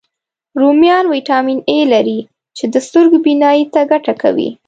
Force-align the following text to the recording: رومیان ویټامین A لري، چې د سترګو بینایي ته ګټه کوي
رومیان 0.61 1.05
ویټامین 1.13 1.59
A 1.75 1.77
لري، 1.93 2.19
چې 2.57 2.63
د 2.73 2.75
سترګو 2.87 3.17
بینایي 3.25 3.65
ته 3.73 3.81
ګټه 3.91 4.13
کوي 4.21 4.49